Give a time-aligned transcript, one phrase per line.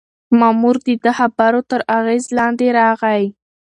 [0.39, 3.23] مامور د ده د خبرو تر اغېز لاندې راغی.